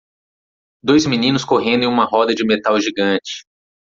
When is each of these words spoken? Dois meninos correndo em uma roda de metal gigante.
Dois 0.83 1.05
meninos 1.05 1.45
correndo 1.45 1.83
em 1.83 1.87
uma 1.87 2.05
roda 2.05 2.33
de 2.33 2.43
metal 2.43 2.81
gigante. 2.81 3.45